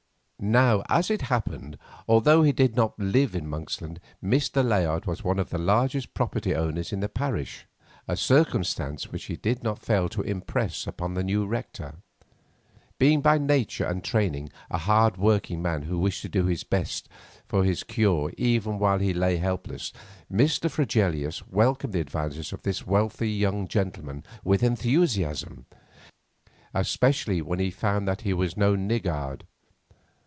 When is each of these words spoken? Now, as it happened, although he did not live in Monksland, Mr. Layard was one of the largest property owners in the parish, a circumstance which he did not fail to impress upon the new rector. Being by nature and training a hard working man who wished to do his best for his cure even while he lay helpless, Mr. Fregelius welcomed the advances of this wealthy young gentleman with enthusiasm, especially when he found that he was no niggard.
Now, 0.43 0.81
as 0.89 1.11
it 1.11 1.21
happened, 1.21 1.77
although 2.07 2.41
he 2.41 2.51
did 2.51 2.75
not 2.75 2.97
live 2.97 3.35
in 3.35 3.47
Monksland, 3.47 3.99
Mr. 4.23 4.67
Layard 4.67 5.05
was 5.05 5.23
one 5.23 5.37
of 5.37 5.51
the 5.51 5.59
largest 5.59 6.15
property 6.15 6.55
owners 6.55 6.91
in 6.91 6.99
the 6.99 7.07
parish, 7.07 7.67
a 8.07 8.17
circumstance 8.17 9.11
which 9.11 9.25
he 9.25 9.35
did 9.35 9.61
not 9.63 9.77
fail 9.85 10.09
to 10.09 10.23
impress 10.23 10.87
upon 10.87 11.13
the 11.13 11.23
new 11.23 11.45
rector. 11.45 11.93
Being 12.97 13.21
by 13.21 13.37
nature 13.37 13.85
and 13.85 14.03
training 14.03 14.49
a 14.71 14.79
hard 14.79 15.15
working 15.15 15.61
man 15.61 15.83
who 15.83 15.99
wished 15.99 16.23
to 16.23 16.27
do 16.29 16.45
his 16.47 16.63
best 16.63 17.07
for 17.47 17.63
his 17.63 17.83
cure 17.83 18.33
even 18.35 18.79
while 18.79 18.97
he 18.97 19.13
lay 19.13 19.37
helpless, 19.37 19.93
Mr. 20.33 20.71
Fregelius 20.71 21.47
welcomed 21.49 21.93
the 21.93 21.99
advances 21.99 22.51
of 22.51 22.63
this 22.63 22.83
wealthy 22.87 23.29
young 23.29 23.67
gentleman 23.67 24.23
with 24.43 24.63
enthusiasm, 24.63 25.67
especially 26.73 27.43
when 27.43 27.59
he 27.59 27.69
found 27.69 28.07
that 28.07 28.21
he 28.21 28.33
was 28.33 28.57
no 28.57 28.75
niggard. 28.75 29.43